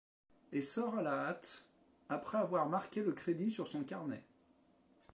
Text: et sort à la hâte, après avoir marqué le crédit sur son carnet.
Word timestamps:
et 0.51 0.63
sort 0.63 0.95
à 0.97 1.03
la 1.03 1.13
hâte, 1.27 1.67
après 2.09 2.39
avoir 2.39 2.67
marqué 2.67 3.03
le 3.03 3.11
crédit 3.11 3.51
sur 3.51 3.67
son 3.67 3.83
carnet. 3.83 4.23